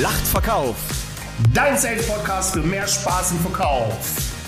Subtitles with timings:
[0.00, 0.76] Lacht Verkauf.
[1.52, 3.92] Dein Sales Podcast für mehr Spaß im Verkauf.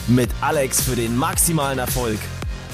[0.08, 2.18] Mit Alex für den maximalen Erfolg.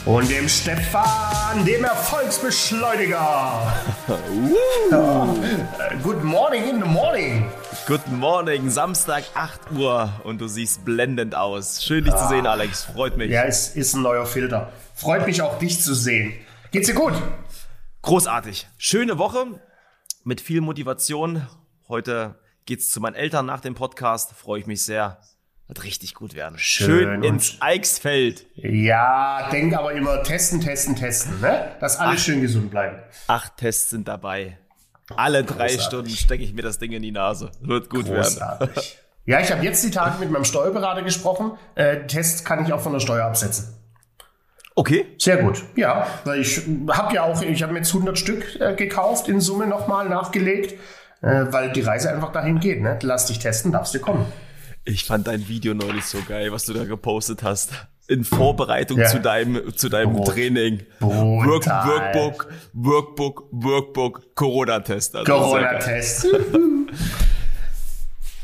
[0.04, 3.72] Und dem Stefan, dem Erfolgsbeschleuniger.
[4.92, 5.34] ja.
[6.04, 7.50] Good morning in the morning.
[7.88, 11.82] Good morning, Samstag 8 Uhr und du siehst blendend aus.
[11.82, 12.18] Schön dich ah.
[12.18, 12.84] zu sehen, Alex.
[12.84, 13.32] Freut mich.
[13.32, 14.72] Ja, es ist ein neuer Filter.
[14.94, 16.32] Freut mich auch, dich zu sehen.
[16.70, 17.14] Geht's dir gut?
[18.02, 18.68] Großartig.
[18.76, 19.46] Schöne Woche
[20.22, 21.44] mit viel Motivation.
[21.88, 22.36] Heute
[22.68, 24.34] geht's zu meinen Eltern nach dem Podcast.
[24.34, 25.18] Freue ich mich sehr.
[25.68, 26.58] Wird richtig gut werden.
[26.58, 28.46] Schön, Schön ins Eichsfeld.
[28.56, 31.72] Ja, denk aber immer testen, testen, testen, ne?
[31.80, 32.98] Dass alle Ach, schön gesund bleiben.
[33.26, 34.58] Acht Tests sind dabei.
[35.16, 35.82] Alle drei Großartig.
[35.82, 37.50] Stunden stecke ich mir das Ding in die Nase.
[37.62, 38.68] Wird gut Großartig.
[38.76, 38.82] werden.
[39.24, 41.52] ja, ich habe jetzt die Tage mit meinem Steuerberater gesprochen.
[41.74, 43.74] Äh, Tests kann ich auch von der Steuer absetzen.
[44.74, 45.06] Okay.
[45.16, 45.62] Sehr gut.
[45.74, 46.06] Ja,
[46.38, 46.60] ich
[46.90, 50.78] habe ja auch, ich habe mir jetzt 100 Stück äh, gekauft, in Summe nochmal nachgelegt,
[51.22, 52.80] äh, weil die Reise einfach dahin geht.
[52.80, 52.98] Ne?
[53.02, 54.26] Lass dich testen, darfst du kommen.
[54.84, 57.72] Ich fand dein Video neulich so geil, was du da gepostet hast.
[58.08, 59.06] In Vorbereitung ja.
[59.06, 60.28] zu deinem, zu deinem Brot.
[60.28, 60.80] Training.
[61.00, 65.14] Work, Workbook, Workbook, Workbook, Corona-Test.
[65.14, 66.26] Also Corona-Test.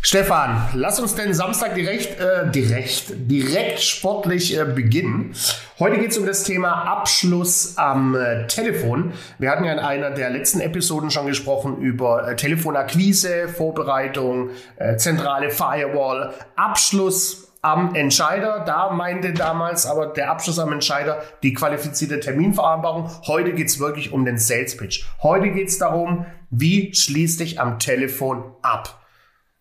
[0.06, 5.34] Stefan, lass uns den Samstag direkt, äh, direkt, direkt sportlich äh, beginnen.
[5.78, 9.14] Heute geht es um das Thema Abschluss am äh, Telefon.
[9.38, 14.98] Wir hatten ja in einer der letzten Episoden schon gesprochen über äh, Telefonakquise, Vorbereitung, äh,
[14.98, 18.62] zentrale Firewall, Abschluss am Entscheider.
[18.66, 23.08] Da meinte damals aber der Abschluss am Entscheider die qualifizierte Terminvereinbarung.
[23.26, 25.06] Heute geht es wirklich um den Sales Pitch.
[25.22, 29.00] Heute geht es darum, wie schließt dich am Telefon ab.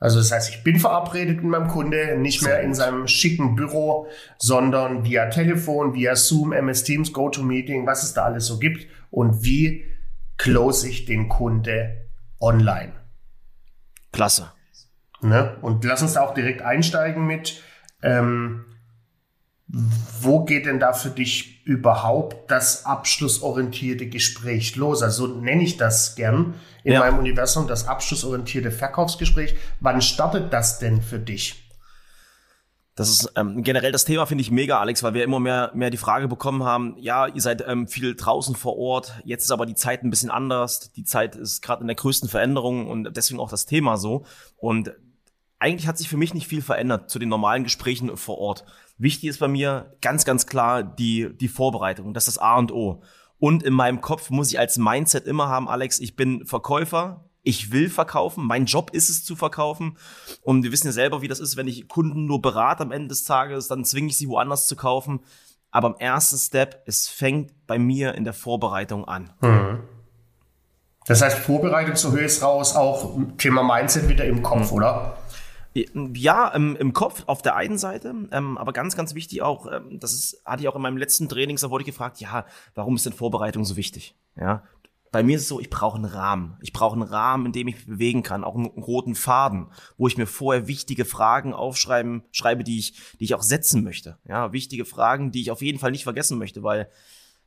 [0.03, 4.07] Also das heißt, ich bin verabredet mit meinem Kunde, nicht mehr in seinem schicken Büro,
[4.37, 9.45] sondern via Telefon, via Zoom, MS Teams, GoToMeeting, was es da alles so gibt und
[9.45, 9.85] wie
[10.37, 12.09] close ich den Kunde
[12.41, 12.91] online.
[14.11, 14.51] Klasse.
[15.21, 15.55] Ne?
[15.61, 17.63] Und lass uns da auch direkt einsteigen mit,
[18.01, 18.65] ähm,
[19.69, 25.01] wo geht denn da für dich überhaupt das abschlussorientierte Gespräch los?
[25.01, 26.99] Also so nenne ich das gern in ja.
[26.99, 29.55] meinem Universum, das abschlussorientierte Verkaufsgespräch.
[29.79, 31.63] Wann startet das denn für dich?
[32.95, 35.89] Das ist ähm, generell das Thema, finde ich mega, Alex, weil wir immer mehr, mehr
[35.89, 39.65] die Frage bekommen haben, ja, ihr seid ähm, viel draußen vor Ort, jetzt ist aber
[39.65, 40.91] die Zeit ein bisschen anders.
[40.91, 44.25] Die Zeit ist gerade in der größten Veränderung und deswegen auch das Thema so.
[44.57, 44.93] Und
[45.57, 48.63] eigentlich hat sich für mich nicht viel verändert zu den normalen Gesprächen vor Ort.
[49.03, 52.13] Wichtig ist bei mir ganz, ganz klar die, die Vorbereitung.
[52.13, 53.03] Das ist das A und O.
[53.37, 57.73] Und in meinem Kopf muss ich als Mindset immer haben, Alex, ich bin Verkäufer, ich
[57.73, 59.97] will verkaufen, mein Job ist es zu verkaufen.
[60.41, 63.09] Und wir wissen ja selber, wie das ist, wenn ich Kunden nur berate am Ende
[63.09, 65.19] des Tages, dann zwinge ich sie woanders zu kaufen.
[65.69, 69.33] Aber im ersten Step, es fängt bei mir in der Vorbereitung an.
[69.41, 69.79] Mhm.
[71.07, 74.77] Das heißt, Vorbereitung, höre ich es raus, auch Thema Mindset wieder im Kopf, mhm.
[74.77, 75.17] oder?
[75.75, 79.99] Ja, im, im Kopf auf der einen Seite, ähm, aber ganz, ganz wichtig auch, ähm,
[79.99, 82.45] das ist, hatte ich auch in meinem letzten Training, da wurde ich gefragt, ja,
[82.75, 84.15] warum ist denn Vorbereitung so wichtig?
[84.35, 84.63] Ja,
[85.13, 86.57] bei mir ist es so, ich brauche einen Rahmen.
[86.61, 90.07] Ich brauche einen Rahmen, in dem ich mich bewegen kann, auch einen roten Faden, wo
[90.07, 94.17] ich mir vorher wichtige Fragen aufschreiben, schreibe, die ich, die ich auch setzen möchte.
[94.27, 96.89] Ja, wichtige Fragen, die ich auf jeden Fall nicht vergessen möchte, weil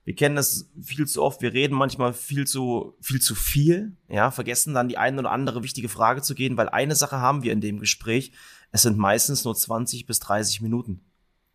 [0.06, 4.30] wir kennen das viel zu oft, wir reden manchmal viel zu, viel zu viel, ja,
[4.30, 7.52] vergessen dann die eine oder andere wichtige Frage zu gehen, weil eine Sache haben wir
[7.52, 8.30] in dem Gespräch,
[8.70, 11.04] es sind meistens nur 20 bis 30 Minuten.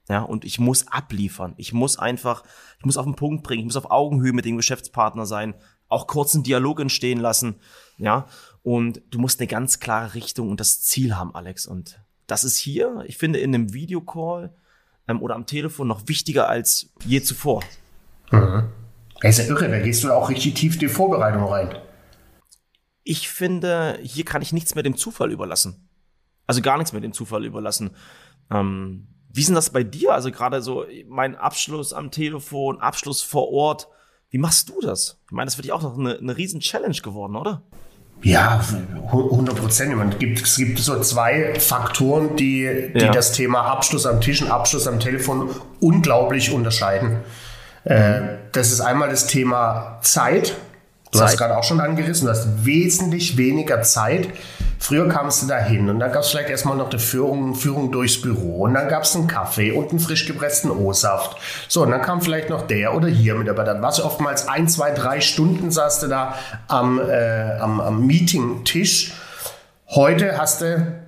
[0.10, 1.54] Ja, und ich muss abliefern.
[1.56, 2.44] Ich muss einfach,
[2.80, 5.54] ich muss auf den Punkt bringen, ich muss auf Augenhöhe mit dem Geschäftspartner sein,
[5.88, 7.56] auch kurzen Dialog entstehen lassen,
[7.98, 8.28] ja,
[8.64, 11.68] und du musst eine ganz klare Richtung und das Ziel haben, Alex.
[11.68, 14.54] Und das ist hier, ich finde, in einem Videocall
[15.08, 17.64] ähm, oder am Telefon noch wichtiger als je zuvor.
[18.32, 18.70] Mhm.
[19.22, 21.76] Das ist ja irre, da gehst du auch richtig tief in die Vorbereitung rein.
[23.04, 25.90] Ich finde, hier kann ich nichts mehr dem Zufall überlassen.
[26.48, 27.92] Also gar nichts mehr dem Zufall überlassen.
[28.52, 30.14] Ähm, wie ist denn das bei dir?
[30.14, 33.88] Also gerade so mein Abschluss am Telefon, Abschluss vor Ort.
[34.30, 35.20] Wie machst du das?
[35.26, 37.64] Ich meine, das wird ja auch noch eine, eine riesen Challenge geworden, oder?
[38.24, 38.64] Ja,
[39.08, 40.24] 100 Prozent.
[40.42, 43.12] Es gibt so zwei Faktoren, die, die ja.
[43.12, 45.50] das Thema Abschluss am Tisch und Abschluss am Telefon
[45.80, 47.18] unglaublich unterscheiden.
[47.84, 50.56] Äh, das ist einmal das Thema Zeit.
[51.12, 51.28] Du Zeit.
[51.28, 54.30] hast gerade auch schon angerissen, du hast wesentlich weniger Zeit.
[54.80, 57.92] Früher kamst du da hin und dann gab es vielleicht erstmal noch eine Führung, Führung
[57.92, 61.38] durchs Büro und dann gab es einen Kaffee und einen frisch gepressten O-Saft.
[61.68, 64.48] So, und dann kam vielleicht noch der oder hier mit, aber dann warst du oftmals
[64.48, 66.36] ein, zwei, drei Stunden saß du da
[66.68, 69.14] am, äh, am, am Meeting-Tisch.
[69.88, 71.01] Heute hast du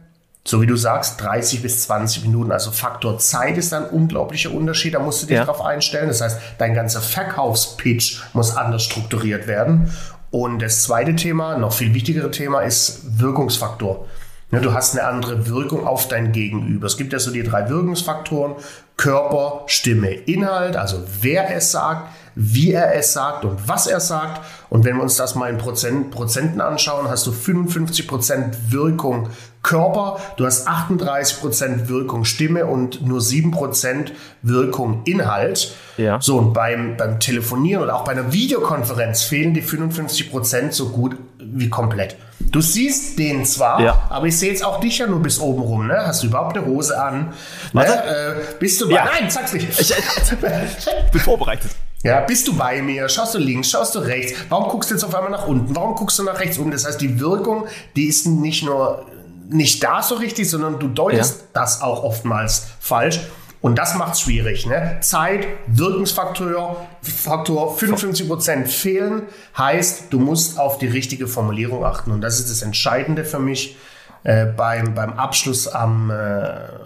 [0.46, 2.52] so wie du sagst, 30 bis 20 Minuten.
[2.52, 4.94] Also Faktor Zeit ist ein unglaublicher Unterschied.
[4.94, 5.46] Da musst du dich ja.
[5.46, 6.10] darauf einstellen.
[6.10, 9.90] Das heißt, dein ganzer Verkaufspitch muss anders strukturiert werden.
[10.32, 14.06] Und das zweite Thema, noch viel wichtigere Thema, ist Wirkungsfaktor.
[14.52, 16.88] Ne, du hast eine andere Wirkung auf dein Gegenüber.
[16.88, 18.56] Es gibt ja so die drei Wirkungsfaktoren,
[18.98, 24.42] Körper, Stimme, Inhalt, also wer es sagt, wie er es sagt und was er sagt.
[24.70, 29.30] Und wenn wir uns das mal in Prozent, Prozenten anschauen, hast du 55 Prozent Wirkung
[29.64, 34.12] Körper, du hast 38 Prozent Wirkung Stimme und nur 7%
[34.42, 35.74] Wirkung Inhalt.
[35.98, 36.20] Ja.
[36.22, 40.90] So, und beim, beim Telefonieren oder auch bei einer Videokonferenz fehlen die 55 Prozent so
[40.90, 42.18] gut wie komplett.
[42.40, 44.00] Du siehst den zwar, ja.
[44.10, 45.88] aber ich sehe jetzt auch dich ja nur bis oben rum.
[45.88, 45.96] Ne?
[45.96, 47.34] Hast du überhaupt eine Hose an?
[47.72, 47.86] Ne?
[47.86, 48.96] Äh, bist du bei?
[48.96, 49.06] Ja.
[49.06, 49.68] Nein, sag's nicht.
[49.80, 51.72] Ich, ich bin vorbereitet.
[52.04, 53.08] Ja, bist du bei mir?
[53.08, 54.38] Schaust du links, schaust du rechts?
[54.50, 55.74] Warum guckst du jetzt auf einmal nach unten?
[55.74, 56.70] Warum guckst du nach rechts um?
[56.70, 57.66] Das heißt, die Wirkung,
[57.96, 59.06] die ist nicht nur
[59.50, 61.48] nicht da so richtig, sondern du deutest ja.
[61.54, 63.20] das auch oftmals falsch.
[63.62, 64.66] Und das macht es schwierig.
[64.66, 64.98] Ne?
[65.00, 69.22] Zeit, Wirkungsfaktor, Faktor 55% fehlen,
[69.58, 72.12] heißt, du musst auf die richtige Formulierung achten.
[72.12, 73.78] Und das ist das Entscheidende für mich
[74.24, 76.14] äh, beim, beim Abschluss am, äh,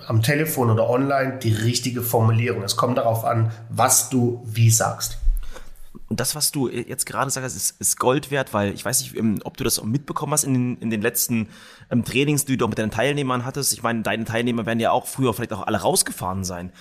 [0.07, 2.61] am Telefon oder online, die richtige Formulierung.
[2.63, 5.17] Es kommt darauf an, was du wie sagst.
[6.09, 9.15] Und das, was du jetzt gerade sagst, ist, ist Gold wert, weil ich weiß nicht,
[9.17, 11.49] ähm, ob du das auch mitbekommen hast in den, in den letzten
[11.91, 13.73] ähm, Trainings, die du auch mit deinen Teilnehmern hattest.
[13.73, 16.71] Ich meine, deine Teilnehmer werden ja auch früher vielleicht auch alle rausgefahren sein.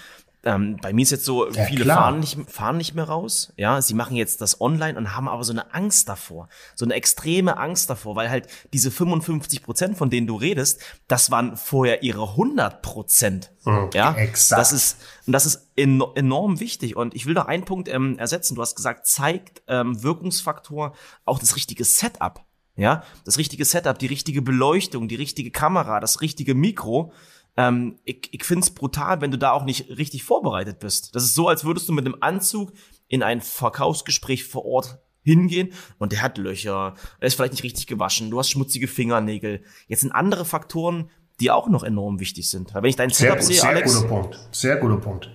[0.46, 3.52] Ähm, bei mir ist jetzt so, ja, viele fahren nicht, fahren nicht mehr raus.
[3.56, 6.48] Ja, sie machen jetzt das online und haben aber so eine Angst davor.
[6.76, 11.32] So eine extreme Angst davor, weil halt diese 55 Prozent, von denen du redest, das
[11.32, 13.50] waren vorher ihre 100 Prozent.
[13.64, 14.60] Mhm, ja, exakt.
[14.60, 16.94] Das ist, und das ist enorm wichtig.
[16.94, 18.54] Und ich will noch einen Punkt ähm, ersetzen.
[18.54, 20.94] Du hast gesagt, zeigt ähm, Wirkungsfaktor
[21.24, 22.46] auch das richtige Setup.
[22.76, 27.10] Ja, das richtige Setup, die richtige Beleuchtung, die richtige Kamera, das richtige Mikro
[27.56, 31.14] ähm, ich, ich finde es brutal, wenn du da auch nicht richtig vorbereitet bist.
[31.14, 32.72] Das ist so, als würdest du mit einem Anzug
[33.08, 37.86] in ein Verkaufsgespräch vor Ort hingehen und der hat Löcher, er ist vielleicht nicht richtig
[37.86, 39.62] gewaschen, du hast schmutzige Fingernägel.
[39.88, 41.10] Jetzt sind andere Faktoren,
[41.40, 42.74] die auch noch enorm wichtig sind.
[42.74, 43.92] Weil wenn ich dein Setup sehe, sehr Alex.
[43.92, 44.48] Sehr guter Punkt.
[44.52, 45.30] Sehr guter Punkt.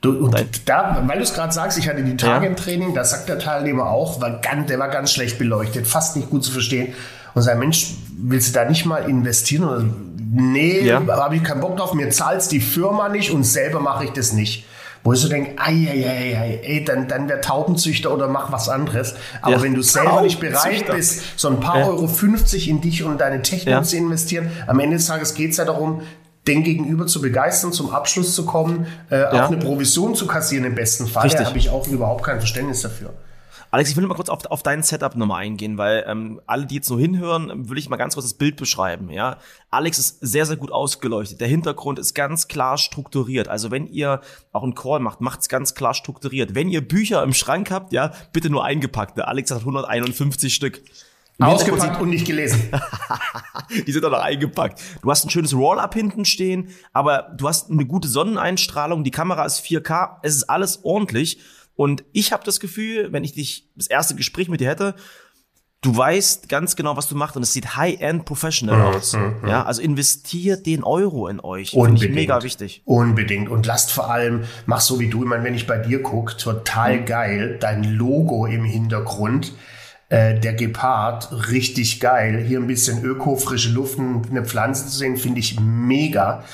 [0.00, 0.34] Du, und
[0.66, 2.50] da, weil du es gerade sagst, ich hatte die Tage ja.
[2.50, 6.16] im Training, da sagt der Teilnehmer auch, war ganz, der war ganz schlecht beleuchtet, fast
[6.16, 6.92] nicht gut zu verstehen.
[7.34, 10.13] Und sein Mensch, willst du da nicht mal investieren?
[10.36, 11.00] Nee, ja.
[11.06, 14.32] habe ich keinen Bock drauf, mir zahlt's die Firma nicht und selber mache ich das
[14.32, 14.66] nicht.
[15.04, 18.50] Wo ich so denke, ei, ei, ei, ei, ey, dann, dann wär Taubenzüchter oder mach
[18.50, 19.14] was anderes.
[19.42, 19.62] Aber ja.
[19.62, 21.86] wenn du selber nicht bereit bist, so ein paar ja.
[21.86, 25.66] Euro 50 in dich und deine Technik zu investieren, am Ende des Tages geht's ja
[25.66, 26.00] darum,
[26.46, 30.74] den Gegenüber zu begeistern, zum Abschluss zu kommen, äh, auch eine Provision zu kassieren im
[30.74, 31.28] besten Fall.
[31.28, 33.10] Da habe ich auch überhaupt kein Verständnis dafür.
[33.74, 36.76] Alex, ich will mal kurz auf, auf dein Setup nochmal eingehen, weil ähm, alle, die
[36.76, 39.10] jetzt nur hinhören, will ich mal ganz kurz das Bild beschreiben.
[39.10, 39.38] Ja,
[39.68, 41.40] Alex ist sehr, sehr gut ausgeleuchtet.
[41.40, 43.48] Der Hintergrund ist ganz klar strukturiert.
[43.48, 44.20] Also wenn ihr
[44.52, 46.54] auch einen Call macht, macht's ganz klar strukturiert.
[46.54, 49.18] Wenn ihr Bücher im Schrank habt, ja, bitte nur eingepackt.
[49.18, 50.80] Der Alex hat 151 Stück.
[51.40, 52.70] Ausgepackt und nicht gelesen.
[53.88, 54.80] die sind doch noch eingepackt.
[55.02, 59.44] Du hast ein schönes Roll-Up hinten stehen, aber du hast eine gute Sonneneinstrahlung, die Kamera
[59.44, 61.40] ist 4K, es ist alles ordentlich.
[61.76, 64.94] Und ich habe das Gefühl, wenn ich dich das erste Gespräch mit dir hätte,
[65.84, 69.12] du weißt ganz genau, was du machst und es sieht high-end professional mhm, aus.
[69.12, 69.48] Mhm, mhm.
[69.48, 71.74] Ja, also investiert den Euro in euch.
[71.74, 72.00] Unbedingt.
[72.00, 72.82] Finde ich mega wichtig.
[72.84, 73.48] Unbedingt.
[73.48, 76.36] Und lasst vor allem, mach so wie du, ich meine, wenn ich bei dir gucke,
[76.36, 77.04] total mhm.
[77.04, 79.52] geil, dein Logo im Hintergrund.
[80.10, 82.44] Äh, der Gepard, richtig geil.
[82.46, 86.44] Hier ein bisschen Öko, frische Luft, eine Pflanze zu sehen, finde ich mega.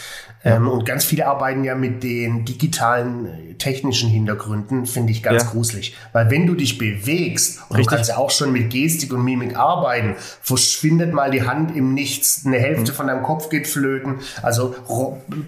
[0.43, 5.43] Ähm, und ganz viele arbeiten ja mit den digitalen äh, technischen Hintergründen, finde ich ganz
[5.43, 5.51] ja.
[5.51, 5.95] gruselig.
[6.13, 7.87] Weil wenn du dich bewegst, und Richtig.
[7.87, 11.93] du kannst ja auch schon mit Gestik und Mimik arbeiten, verschwindet mal die Hand im
[11.93, 12.97] Nichts, eine Hälfte mhm.
[12.97, 14.21] von deinem Kopf geht flöten.
[14.43, 14.75] Also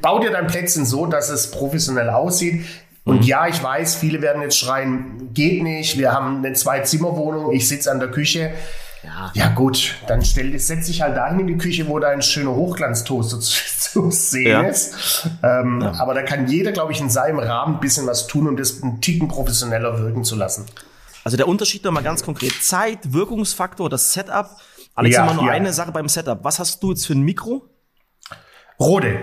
[0.02, 2.64] bau dir dein Plätzchen so, dass es professionell aussieht.
[3.04, 3.22] Und mhm.
[3.22, 7.90] ja, ich weiß, viele werden jetzt schreien, geht nicht, wir haben eine Zwei-Zimmer-Wohnung, ich sitze
[7.90, 8.52] an der Küche.
[9.02, 9.32] Ja.
[9.35, 13.40] ja gut, dann stell, setz dich halt dahin in die Küche, wo dein schöner Hochglanztoaster
[13.40, 14.62] zu, zu sehen ja.
[14.62, 15.28] ist.
[15.42, 15.92] Ähm, ja.
[15.99, 18.82] Aber da kann jeder, glaube ich, in seinem Rahmen ein bisschen was tun, um das
[18.82, 20.66] einen Ticken professioneller wirken zu lassen.
[21.25, 22.52] Also der Unterschied nochmal ganz konkret.
[22.62, 24.50] Zeit, Wirkungsfaktor, das Setup.
[24.94, 26.44] Alex, ja, nur eine Sache beim Setup.
[26.44, 27.68] Was hast du jetzt für ein Mikro?
[28.78, 29.23] Rode.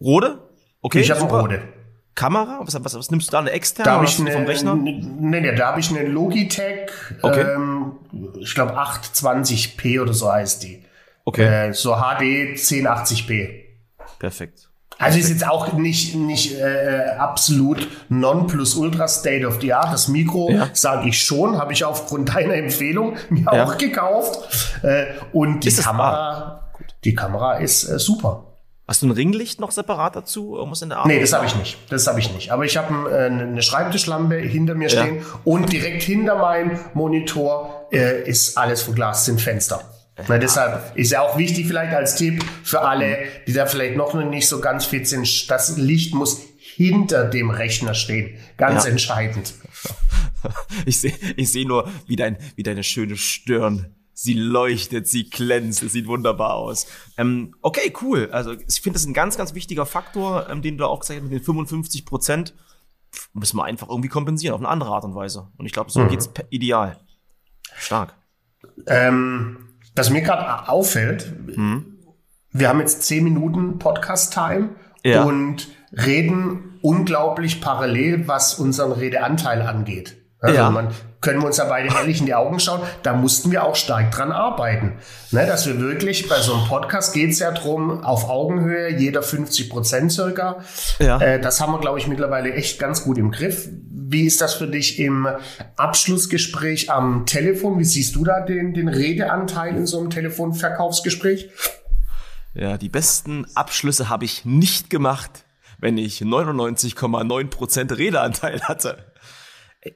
[0.00, 0.38] Rode?
[0.80, 1.00] Okay.
[1.00, 1.75] Ich habe Rode.
[2.16, 2.60] Kamera?
[2.62, 3.38] Was, was, was nimmst du da?
[3.38, 4.74] Eine externe da ich eine, vom Rechner?
[4.74, 5.00] Nee,
[5.40, 6.90] nee, da habe ich eine Logitech,
[7.22, 7.42] okay.
[7.42, 7.92] ähm,
[8.40, 10.82] ich glaube 820p oder so heißt die.
[11.24, 11.68] Okay.
[11.68, 13.50] Äh, so HD 1080p.
[14.18, 14.68] Perfekt.
[14.98, 19.92] Also ist jetzt auch nicht, nicht äh, absolut non-plus-ultra state of the art.
[19.92, 20.70] Das Mikro, ja.
[20.72, 23.64] sage ich schon, habe ich aufgrund deiner Empfehlung mir ja.
[23.64, 24.82] auch gekauft.
[24.82, 26.70] Äh, und die Kamera,
[27.04, 28.45] die Kamera ist äh, super.
[28.88, 30.56] Hast du ein Ringlicht noch separat dazu?
[30.56, 31.08] Irgendwas in der Art?
[31.08, 31.76] Nee, das habe ich nicht.
[31.90, 32.52] Das habe ich nicht.
[32.52, 35.22] Aber ich habe äh, eine Schreibtischlampe hinter mir stehen ja.
[35.44, 39.82] und direkt hinter meinem Monitor äh, ist alles verglast, sind Fenster.
[40.28, 44.14] Na, deshalb ist ja auch wichtig vielleicht als Tipp für alle, die da vielleicht noch
[44.14, 48.38] nicht so ganz fit sind, das Licht muss hinter dem Rechner stehen.
[48.56, 48.90] Ganz ja.
[48.90, 49.54] entscheidend.
[50.84, 55.82] Ich sehe ich seh nur, wie, dein, wie deine schöne Stirn sie leuchtet, sie glänzt,
[55.82, 56.86] es sieht wunderbar aus.
[57.18, 58.30] Ähm, okay, cool.
[58.32, 61.24] Also ich finde das ein ganz, ganz wichtiger Faktor, ähm, den du auch gesagt hast,
[61.24, 62.54] mit den 55 Prozent
[63.34, 65.48] müssen wir einfach irgendwie kompensieren, auf eine andere Art und Weise.
[65.58, 66.08] Und ich glaube, so mhm.
[66.08, 66.98] geht's ideal.
[67.76, 68.14] Stark.
[68.86, 71.98] Ähm, was mir gerade auffällt, mhm.
[72.52, 74.70] wir haben jetzt zehn Minuten Podcast-Time
[75.04, 75.24] ja.
[75.24, 80.16] und reden unglaublich parallel, was unseren Redeanteil angeht.
[80.40, 80.70] Also ja.
[80.70, 80.88] man
[81.26, 84.12] können wir uns da beide ehrlich in die Augen schauen, da mussten wir auch stark
[84.12, 84.92] dran arbeiten.
[85.32, 89.24] Ne, dass wir wirklich, bei so einem Podcast geht es ja drum auf Augenhöhe, jeder
[89.24, 90.62] 50 Prozent circa.
[91.00, 91.20] Ja.
[91.20, 93.68] Äh, das haben wir, glaube ich, mittlerweile echt ganz gut im Griff.
[93.72, 95.26] Wie ist das für dich im
[95.76, 97.80] Abschlussgespräch am Telefon?
[97.80, 101.50] Wie siehst du da den, den Redeanteil in so einem Telefonverkaufsgespräch?
[102.54, 105.44] Ja, die besten Abschlüsse habe ich nicht gemacht,
[105.80, 109.06] wenn ich 99,9 Prozent Redeanteil hatte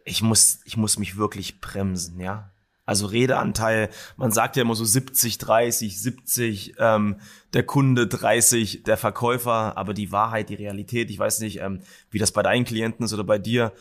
[0.05, 2.51] ich muss, ich muss mich wirklich bremsen, ja.
[2.87, 7.21] Also Redeanteil, man sagt ja immer so 70, 30, 70, ähm,
[7.53, 12.19] der Kunde 30, der Verkäufer, aber die Wahrheit, die Realität, ich weiß nicht, ähm, wie
[12.19, 13.73] das bei deinen Klienten ist oder bei dir.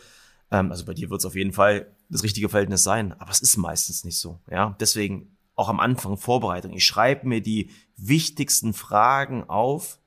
[0.52, 3.40] Ähm, also bei dir wird es auf jeden Fall das richtige Verhältnis sein, aber es
[3.40, 4.38] ist meistens nicht so.
[4.48, 6.72] Ja, deswegen auch am Anfang Vorbereitung.
[6.72, 9.98] Ich schreibe mir die wichtigsten Fragen auf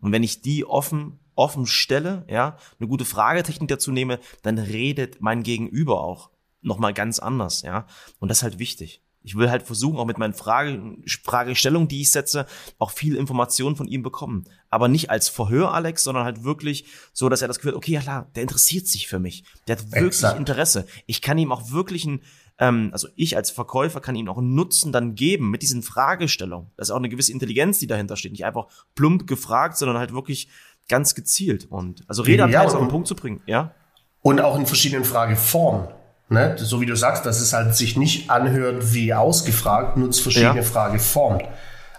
[0.00, 5.20] und wenn ich die offen offen stelle, ja, eine gute Fragetechnik dazu nehme, dann redet
[5.20, 6.30] mein Gegenüber auch
[6.60, 7.86] nochmal ganz anders, ja.
[8.18, 9.02] Und das ist halt wichtig.
[9.22, 12.46] Ich will halt versuchen, auch mit meinen Frage, Fragestellungen, die ich setze,
[12.78, 14.44] auch viel Informationen von ihm bekommen.
[14.70, 17.92] Aber nicht als Verhör, Alex, sondern halt wirklich so, dass er das Gefühl hat, okay,
[17.92, 19.44] ja klar, der interessiert sich für mich.
[19.66, 20.38] Der hat wirklich Exakt.
[20.38, 20.86] Interesse.
[21.06, 22.22] Ich kann ihm auch wirklich ein,
[22.58, 26.70] ähm, also ich als Verkäufer kann ihm auch einen Nutzen dann geben mit diesen Fragestellungen.
[26.76, 28.32] Das ist auch eine gewisse Intelligenz, die dahinter steht.
[28.32, 30.48] Nicht einfach plump gefragt, sondern halt wirklich
[30.88, 31.66] ganz gezielt.
[31.70, 33.72] Und also Redeanteil ja, auf den Punkt zu bringen, ja.
[34.22, 35.88] Und auch in verschiedenen Frageformen.
[36.28, 36.56] Ne?
[36.58, 40.62] So wie du sagst, dass es halt sich nicht anhört wie ausgefragt, nutzt verschiedene ja.
[40.62, 41.42] Frageformen.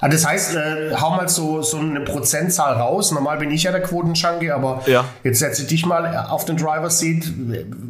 [0.02, 3.12] Also das heißt, äh, hau mal so, so eine Prozentzahl raus.
[3.12, 5.04] Normal bin ich ja der Quotenschanke, aber ja.
[5.24, 7.26] jetzt setze ich dich mal auf den Driver Seat.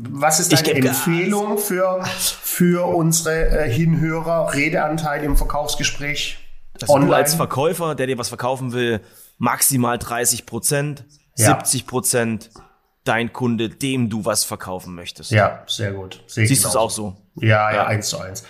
[0.10, 4.53] Was ist deine Empfehlung für, für unsere äh, Hinhörer?
[4.53, 6.39] Redeanteil im Verkaufsgespräch?
[6.82, 7.12] Also online?
[7.12, 9.01] du als Verkäufer, der dir was verkaufen will,
[9.39, 11.05] maximal 30 Prozent,
[11.36, 11.48] ja.
[11.48, 12.51] 70 Prozent
[13.05, 15.31] dein Kunde, dem du was verkaufen möchtest.
[15.31, 16.24] Ja, sehr gut.
[16.27, 17.15] Sehe Siehst du es auch so?
[17.36, 18.43] Ja, ja, eins zu eins.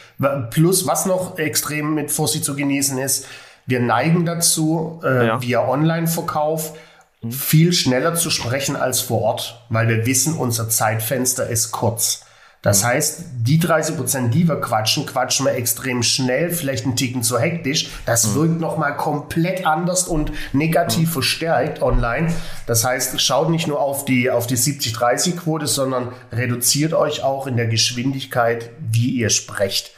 [0.50, 3.26] Plus, was noch extrem mit Vorsicht zu genießen ist,
[3.68, 5.42] wir neigen dazu, äh, ja.
[5.42, 6.74] via Online-Verkauf
[7.22, 7.32] mhm.
[7.32, 12.26] viel schneller zu sprechen als vor Ort, weil wir wissen, unser Zeitfenster ist kurz.
[12.62, 17.24] Das heißt, die 30 Prozent, die wir quatschen, quatschen wir extrem schnell, vielleicht einen Ticken
[17.24, 17.90] zu hektisch.
[18.06, 18.36] Das mhm.
[18.36, 21.14] wirkt nochmal komplett anders und negativ mhm.
[21.14, 22.34] verstärkt online.
[22.68, 27.56] Das heißt, schaut nicht nur auf die, auf die 70-30-Quote, sondern reduziert euch auch in
[27.56, 29.94] der Geschwindigkeit, wie ihr sprecht.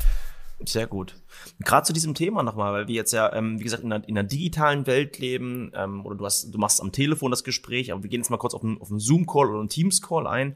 [0.63, 1.15] Sehr gut.
[1.63, 4.17] Gerade zu diesem Thema nochmal, weil wir jetzt ja, ähm, wie gesagt, in einer, in
[4.17, 8.03] einer digitalen Welt leben, ähm, oder du hast, du machst am Telefon das Gespräch, aber
[8.03, 10.55] wir gehen jetzt mal kurz auf einen, auf einen Zoom-Call oder einen Teams-Call ein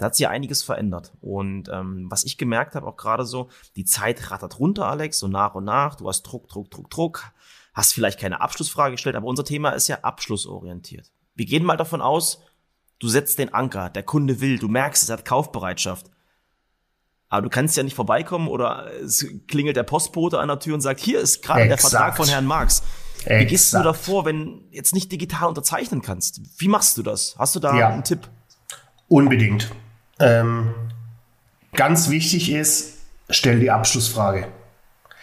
[0.00, 1.12] da hat sich ja einiges verändert.
[1.20, 5.28] Und ähm, was ich gemerkt habe, auch gerade so, die Zeit rattert runter, Alex, so
[5.28, 5.94] nach und nach.
[5.96, 7.32] Du hast Druck, Druck, Druck, Druck.
[7.74, 11.12] Hast vielleicht keine Abschlussfrage gestellt, aber unser Thema ist ja abschlussorientiert.
[11.34, 12.40] Wir gehen mal davon aus,
[12.98, 16.06] du setzt den Anker, der Kunde will, du merkst, es hat Kaufbereitschaft.
[17.28, 20.80] Aber du kannst ja nicht vorbeikommen oder es klingelt der Postbote an der Tür und
[20.80, 22.82] sagt, hier ist gerade der Vertrag von Herrn Marx.
[23.18, 23.40] Exakt.
[23.40, 26.40] Wie gehst du davor, wenn jetzt nicht digital unterzeichnen kannst?
[26.58, 27.36] Wie machst du das?
[27.38, 27.90] Hast du da ja.
[27.90, 28.30] einen Tipp?
[29.08, 29.70] Unbedingt.
[30.20, 30.74] Ähm,
[31.72, 32.98] ganz wichtig ist,
[33.30, 34.46] stell die Abschlussfrage.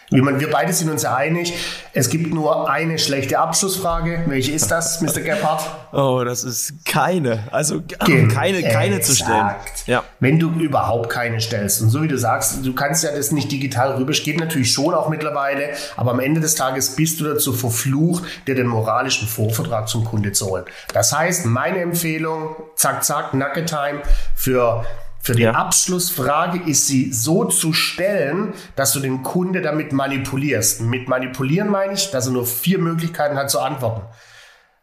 [0.10, 1.54] Wie man, wir beide sind uns ja einig,
[1.92, 4.24] es gibt nur eine schlechte Abschlussfrage.
[4.28, 5.20] Welche ist das, Mr.
[5.20, 5.66] Gebhardt?
[5.92, 7.44] Oh, das ist keine.
[7.52, 9.52] Also Gen keine, keine zu stellen.
[9.86, 10.06] Ja.
[10.22, 11.82] Wenn du überhaupt keine stellst.
[11.82, 14.14] Und so wie du sagst, du kannst ja das nicht digital rüber.
[14.14, 18.56] Geht natürlich schon auch mittlerweile, aber am Ende des Tages bist du dazu verflucht, dir
[18.56, 20.66] den moralischen Vorvertrag zum Kunde zu holen.
[20.94, 24.02] Das heißt, meine Empfehlung, zack, zack, Nugget Time
[24.36, 24.86] für
[25.28, 25.52] für die ja.
[25.52, 30.82] Abschlussfrage ist sie so zu stellen, dass du den Kunde damit manipulierst.
[30.82, 34.04] Mit manipulieren meine ich, dass er nur vier Möglichkeiten hat zu antworten.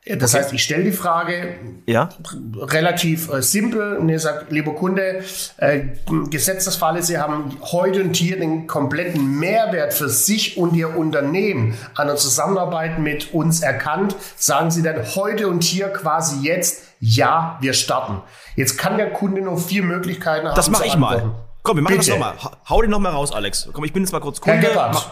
[0.07, 1.55] Das heißt, ich stelle die Frage
[1.87, 2.11] ja.
[2.59, 5.25] relativ äh, simpel und ihr sagt, lieber Kunde,
[5.57, 5.81] äh,
[6.29, 12.09] Gesetzesfalle, Sie haben heute und hier den kompletten Mehrwert für sich und Ihr Unternehmen an
[12.09, 14.15] der Zusammenarbeit mit uns erkannt.
[14.37, 18.21] Sagen Sie dann heute und hier quasi jetzt, ja, wir starten.
[18.57, 20.55] Jetzt kann der Kunde nur vier Möglichkeiten haben.
[20.55, 21.35] Das mache ich mal.
[21.63, 22.11] Komm, wir machen Bitte.
[22.11, 22.35] das nochmal.
[22.69, 23.71] Hau den nochmal raus, Alex.
[23.73, 24.59] Komm, ich bin jetzt mal kurz Kunde.
[24.59, 25.11] Herr Gebhardt,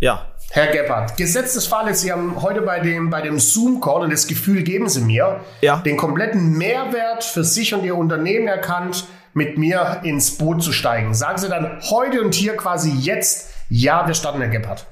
[0.00, 0.31] ja.
[0.50, 4.62] Herr Gebhardt, gesetztes Fall Sie haben heute bei dem, bei dem Zoom-Call, und das Gefühl
[4.62, 5.76] geben Sie mir, Ja.
[5.78, 11.14] den kompletten Mehrwert für sich und Ihr Unternehmen erkannt, mit mir ins Boot zu steigen.
[11.14, 14.84] Sagen Sie dann heute und hier quasi jetzt, ja, wir starten, Herr Gebhardt.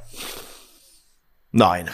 [1.53, 1.91] Nein.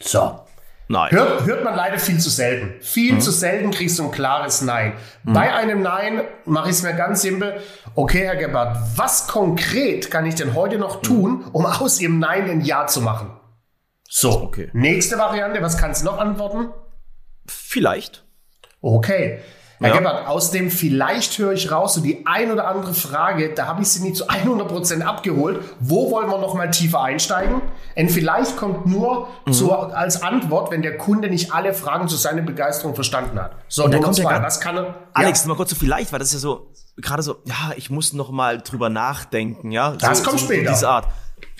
[0.00, 0.40] So.
[0.88, 1.10] Nein.
[1.10, 2.80] Hört, hört man leider viel zu selten.
[2.82, 4.94] Viel zu selten kriegst du ein klares Nein.
[5.24, 7.60] Bei einem Nein mache ich es mir ganz simpel.
[7.94, 12.50] Okay, Herr Gebhardt, was konkret kann ich denn heute noch tun, um aus Ihrem Nein
[12.50, 13.30] ein Ja zu machen?
[14.08, 14.68] So, Okay.
[14.74, 16.68] nächste Variante, was kannst du noch antworten?
[17.46, 18.24] Vielleicht.
[18.82, 19.38] Okay.
[19.82, 19.96] Herr Ja.
[19.98, 23.82] Gebhardt, aus dem vielleicht höre ich raus, so die ein oder andere Frage, da habe
[23.82, 25.60] ich Sie nicht zu 100% abgeholt.
[25.80, 27.60] Wo wollen wir noch mal tiefer einsteigen?
[27.96, 29.52] Ein vielleicht kommt nur Mhm.
[29.52, 33.52] zu, als Antwort, wenn der Kunde nicht alle Fragen zu seiner Begeisterung verstanden hat.
[33.68, 34.94] So, dann Nummer kommt ja gar- was kann er?
[35.14, 37.90] Alex, ja, mal kurz so vielleicht, weil das ist ja so, gerade so, ja, ich
[37.90, 39.92] muss noch mal drüber nachdenken, ja.
[39.96, 40.70] Das so, kommt so, später.
[40.70, 41.06] Diese Art.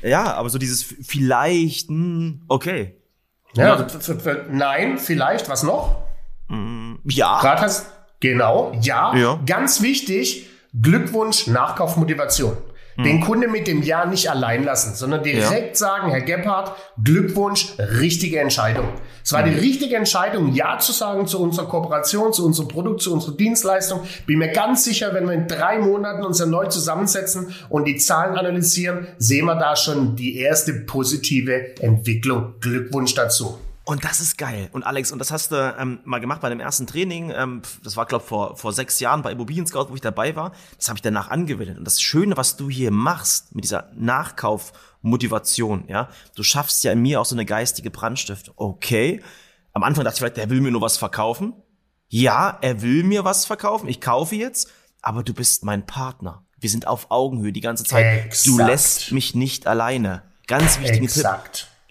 [0.03, 2.97] Ja, aber so dieses vielleicht, hm, okay.
[3.55, 4.17] ja, f-
[4.51, 5.97] nein, vielleicht, was noch?
[7.05, 7.41] Ja.
[7.41, 7.87] Gerade hast,
[8.23, 9.39] genau, ja, Ja.
[9.45, 10.47] ganz wichtig,
[10.81, 12.57] Glückwunsch, Nachkaufmotivation.
[12.97, 13.05] Hm.
[13.05, 18.39] Den Kunde mit dem Ja nicht allein lassen, sondern direkt sagen, Herr Gebhardt, Glückwunsch, richtige
[18.39, 18.87] Entscheidung.
[19.25, 19.59] Es war die Hm.
[19.61, 24.01] richtige Entscheidung, Ja zu sagen zu unserer Kooperation, zu unserem Produkt, zu unserer Dienstleistung.
[24.27, 28.37] Bin mir ganz sicher, wenn wir in drei Monaten uns erneut zusammensetzen und die Zahlen
[28.37, 32.55] analysieren, sehen wir da schon die erste positive Entwicklung.
[32.61, 33.59] Glückwunsch dazu.
[33.85, 34.69] Und das ist geil.
[34.73, 37.33] Und Alex, und das hast du ähm, mal gemacht bei dem ersten Training.
[37.35, 40.53] Ähm, das war, glaube vor, vor sechs Jahren bei Immobilien Scout, wo ich dabei war.
[40.79, 41.79] Das habe ich danach angewendet.
[41.79, 47.03] Und das Schöne, was du hier machst mit dieser Nachkaufmotivation, ja, du schaffst ja in
[47.03, 48.55] mir auch so eine geistige Brandstiftung.
[48.57, 49.21] Okay.
[49.73, 51.55] Am Anfang dachte ich vielleicht, der will mir nur was verkaufen.
[52.09, 53.89] Ja, er will mir was verkaufen.
[53.89, 54.71] Ich kaufe jetzt.
[55.01, 56.45] Aber du bist mein Partner.
[56.61, 58.05] Wir sind auf Augenhöhe die ganze Zeit.
[58.05, 58.69] Du Exakt.
[58.69, 60.23] lässt mich nicht alleine.
[60.47, 61.27] Ganz wichtigen Tipp.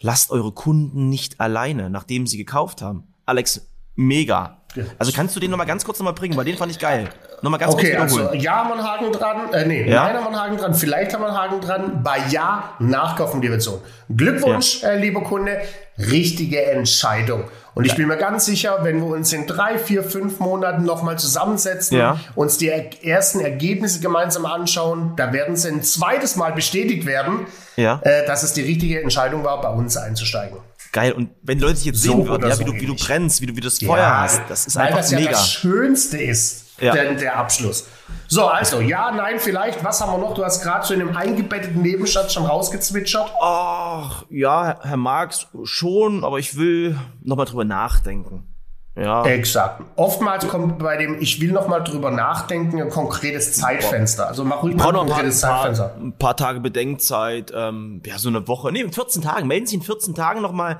[0.01, 3.03] Lasst eure Kunden nicht alleine, nachdem sie gekauft haben.
[3.25, 4.61] Alex, mega.
[4.97, 7.09] Also kannst du den nochmal ganz kurz nochmal bringen, weil den fand ich geil.
[7.41, 8.39] Nochmal ganz Okay, kurz also wiederholen.
[8.39, 10.03] ja haben wir einen Haken dran, äh, nee, Ja?
[10.05, 13.79] nein haben wir einen Haken dran, vielleicht haben wir einen Haken dran, bei ja Nachkaufmotivation.
[14.15, 15.59] Glückwunsch, äh, lieber Kunde,
[15.97, 17.43] richtige Entscheidung.
[17.73, 21.17] Und ich bin mir ganz sicher, wenn wir uns in drei, vier, fünf Monaten nochmal
[21.17, 22.19] zusammensetzen, Ja.
[22.35, 27.45] uns die er ersten Ergebnisse gemeinsam anschauen, da werden sie ein zweites Mal bestätigt werden,
[27.77, 28.01] Ja.
[28.03, 30.57] äh, dass es die richtige Entscheidung war, bei uns einzusteigen.
[30.91, 31.13] Geil.
[31.13, 33.39] Und wenn Leute dich jetzt So sehen würden, ja, so wie du, wie du brennst,
[33.41, 35.31] wie du, wie du das Feuer hast, das ist weil einfach das ja mega.
[35.31, 36.93] das Schönste ist, Ja.
[36.93, 37.87] der, der Abschluss.
[38.27, 39.83] So, also, ja, nein, vielleicht.
[39.83, 40.33] Was haben wir noch?
[40.33, 43.31] Du hast gerade so in einem eingebetteten Nebensatz schon rausgezwitschert.
[43.41, 48.47] Ach, ja, Herr Marx, schon, aber ich will nochmal drüber nachdenken.
[48.95, 49.25] Ja.
[49.25, 49.81] Exakt.
[49.95, 54.27] Oftmals kommt bei dem Ich will noch mal drüber nachdenken ein konkretes Zeitfenster.
[54.27, 55.95] Also mach ruhig mal ein noch ein paar, konkretes Zeitfenster.
[55.97, 58.71] ein paar Tage Bedenkzeit, ähm, ja, so eine Woche.
[58.71, 59.47] Nee, in 14 Tagen.
[59.47, 60.79] Melden Sie in 14 Tagen nochmal.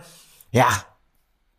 [0.52, 0.68] Ja,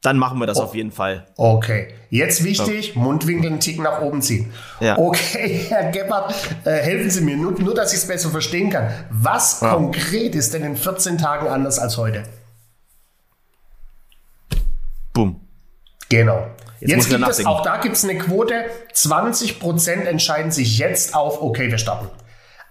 [0.03, 0.65] dann machen wir das Oh.
[0.65, 1.27] auf jeden Fall.
[1.37, 4.53] Okay, jetzt wichtig, Mundwinkel einen Tick nach oben ziehen.
[4.81, 4.99] Ja.
[4.99, 6.35] Okay, Herr Gebhardt,
[6.65, 8.91] äh, helfen Sie mir, nur, nur dass ich es besser verstehen kann.
[9.11, 12.25] Was konkret ist denn in 14 Tagen anders als heute?
[15.13, 15.41] Bumm.
[16.09, 16.47] Genau.
[16.81, 21.41] Jetzt Jetzt, gibt es, auch da gibt es eine Quote, 20% entscheiden sich jetzt auf,
[21.41, 22.09] okay, wir starten.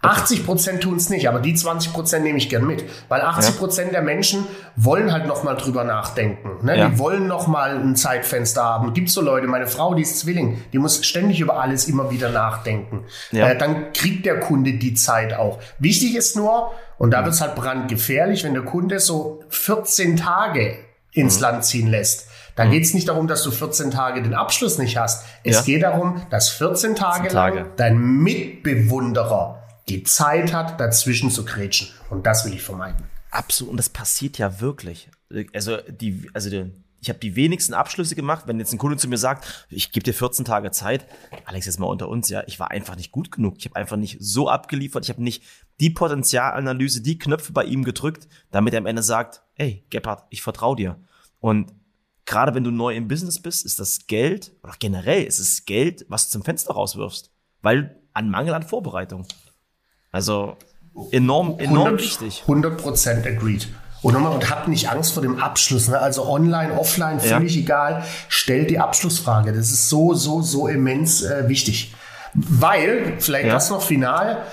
[0.04, 2.84] 80% tun es nicht, aber die 20% nehme ich gern mit.
[3.08, 6.66] Weil 80% der Menschen wollen halt nochmal drüber nachdenken.
[6.66, 6.78] Ne?
[6.78, 6.88] Ja.
[6.90, 8.94] Die wollen nochmal ein Zeitfenster haben.
[8.94, 12.30] Gibt so Leute, meine Frau, die ist Zwilling, die muss ständig über alles immer wieder
[12.30, 13.06] nachdenken.
[13.32, 13.50] Ja.
[13.50, 15.60] Äh, dann kriegt der Kunde die Zeit auch.
[15.78, 20.78] Wichtig ist nur, und da wird es halt brandgefährlich, wenn der Kunde so 14 Tage
[21.12, 21.42] ins Mhm.
[21.44, 22.28] Land ziehen lässt.
[22.56, 25.26] Da geht es nicht darum, dass du 14 Tage den Abschluss nicht hast.
[25.44, 25.62] Es Ja.
[25.62, 27.56] geht darum, dass 14 Tage, 14 Tage.
[27.60, 31.90] lang dein Mitbewunderer die Zeit hat, dazwischen zu grätschen.
[32.10, 33.06] Und das will ich vermeiden.
[33.32, 33.72] Absolut.
[33.72, 35.10] Und das passiert ja wirklich.
[35.54, 38.44] Also, die, also die, ich habe die wenigsten Abschlüsse gemacht.
[38.46, 41.06] Wenn jetzt ein Kunde zu mir sagt, ich gebe dir 14 Tage Zeit,
[41.46, 43.56] Alex, jetzt mal unter uns, ja, ich war einfach nicht gut genug.
[43.58, 45.06] Ich habe einfach nicht so abgeliefert.
[45.06, 45.44] Ich habe nicht
[45.80, 50.42] die Potenzialanalyse, die Knöpfe bei ihm gedrückt, damit er am Ende sagt, hey, Gebhardt, ich
[50.42, 51.00] vertraue dir.
[51.40, 51.74] Und
[52.26, 56.06] gerade wenn du neu im Business bist, ist das Geld, oder generell ist es Geld,
[56.08, 57.32] was du zum Fenster rauswirfst.
[57.62, 59.26] Weil an Mangel an Vorbereitung.
[60.12, 60.58] Also
[61.12, 62.44] enorm, enorm wichtig.
[62.48, 63.68] 100% agreed.
[64.02, 65.88] Und nochmal, und habt nicht Angst vor dem Abschluss.
[65.88, 66.00] Ne?
[66.00, 67.38] Also online, offline, Ja.
[67.38, 68.04] völlig egal.
[68.30, 69.54] Stellt die Abschlussfrage.
[69.54, 71.94] Das ist so, so, so immens äh, wichtig.
[72.34, 73.54] Weil, vielleicht Ja.
[73.54, 74.44] das noch final,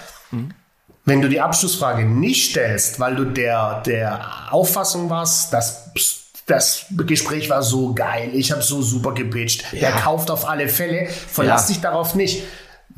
[1.04, 5.90] wenn du die Abschlussfrage nicht stellst, weil du der, der Auffassung warst, dass
[6.44, 9.90] das Gespräch war so geil, ich habe so super gepitcht, der Ja.
[10.00, 11.74] kauft auf alle Fälle, verlass Ja.
[11.74, 12.42] dich darauf nicht.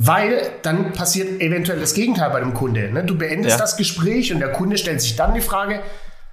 [0.02, 2.90] Weil dann passiert eventuell das Gegenteil bei dem Kunde.
[2.90, 3.04] Ne?
[3.04, 3.58] Du beendest Ja.
[3.58, 5.80] das Gespräch und der Kunde stellt sich dann die Frage,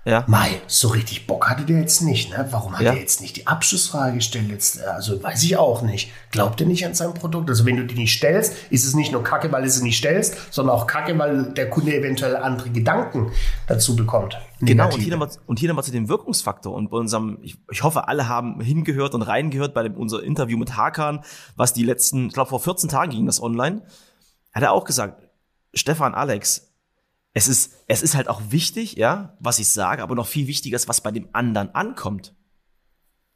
[0.05, 0.23] Ja.
[0.27, 2.47] Mai, so richtig Bock hatte der jetzt nicht, ne?
[2.51, 2.93] Warum hat ja.
[2.93, 4.81] er jetzt nicht die Abschlussfrage gestellt jetzt?
[4.81, 6.11] Also weiß ich auch nicht.
[6.31, 7.49] Glaubt er nicht an sein Produkt?
[7.49, 9.97] Also wenn du die nicht stellst, ist es nicht nur Kacke, weil du sie nicht
[9.97, 13.31] stellst, sondern auch Kacke, weil der Kunde eventuell andere Gedanken
[13.67, 14.37] dazu bekommt.
[14.61, 16.73] Genau, und hier, nochmal, und hier nochmal zu dem Wirkungsfaktor.
[16.73, 20.57] Und bei unserem, ich, ich hoffe, alle haben hingehört und reingehört bei dem, unser Interview
[20.57, 21.23] mit Hakan,
[21.57, 23.83] was die letzten, ich glaube vor 14 Tagen ging das online.
[24.53, 25.21] Hat er auch gesagt,
[25.73, 26.66] Stefan, Alex,
[27.37, 30.75] es ist, es ist halt auch wichtig, ja, was ich sage, aber noch viel wichtiger
[30.75, 32.33] ist, was bei dem anderen ankommt.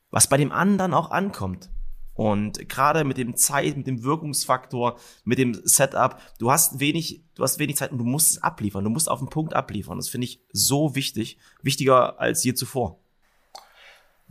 [0.10, 1.70] Was bei dem anderen auch ankommt.
[2.16, 7.44] Und gerade mit dem Zeit, mit dem Wirkungsfaktor, mit dem Setup, du hast wenig, du
[7.44, 8.84] hast wenig Zeit und du musst es abliefern.
[8.84, 9.98] Du musst auf den Punkt abliefern.
[9.98, 11.38] Das finde ich so wichtig.
[11.62, 13.01] Wichtiger als je zuvor.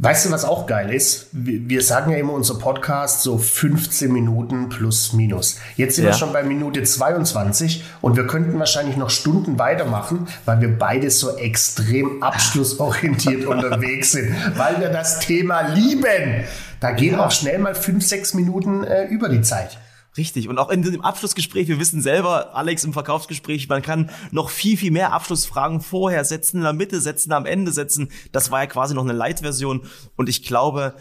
[0.03, 1.27] Weißt du, was auch geil ist?
[1.33, 5.59] Wir sagen ja immer unser Podcast so 15 Minuten plus minus.
[5.77, 6.13] Jetzt sind ja.
[6.13, 11.11] wir schon bei Minute 22 und wir könnten wahrscheinlich noch Stunden weitermachen, weil wir beide
[11.11, 16.45] so extrem abschlussorientiert unterwegs sind, weil wir das Thema lieben.
[16.81, 17.27] Da gehen ja.
[17.27, 19.77] auch schnell mal 5, 6 Minuten äh, über die Zeit.
[20.17, 20.49] Richtig.
[20.49, 24.77] Und auch in dem Abschlussgespräch, wir wissen selber, Alex im Verkaufsgespräch, man kann noch viel,
[24.77, 28.11] viel mehr Abschlussfragen vorher setzen, in der Mitte setzen, am Ende setzen.
[28.33, 29.87] Das war ja quasi noch eine Light-Version.
[30.17, 30.95] Und ich glaube,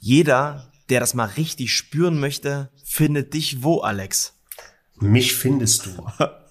[0.00, 4.34] jeder, der das mal richtig spüren möchte, findet dich wo, Alex?
[4.96, 5.90] Mich findest du.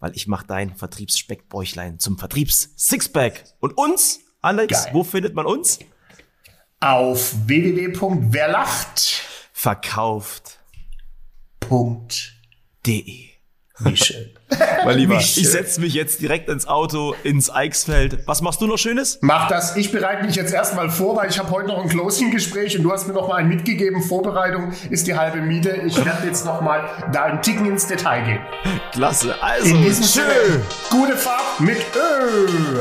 [0.03, 3.45] weil ich mache dein Vertriebsspeckbäuchlein zum Vertriebs-Sixpack.
[3.61, 4.93] Und uns, Alex, Geil.
[4.93, 5.79] wo findet man uns?
[6.81, 10.59] Auf www.werlacht verkauft.de.
[13.79, 14.29] Wie schön.
[14.85, 18.19] Mein Lieber, ich setze mich jetzt direkt ins Auto, ins Eichsfeld.
[18.27, 19.17] Was machst du noch Schönes?
[19.21, 19.75] Mach das.
[19.77, 22.91] Ich bereite mich jetzt erstmal vor, weil ich habe heute noch ein Closing-Gespräch und du
[22.91, 24.03] hast mir noch mal ein mitgegeben.
[24.03, 25.71] Vorbereitung ist die halbe Miete.
[25.87, 28.39] Ich werde jetzt noch mal da ein Ticken ins Detail gehen.
[28.91, 29.41] Klasse.
[29.41, 30.61] Also, In diesem Schön.
[30.91, 32.79] Gute Fahrt mit Ö.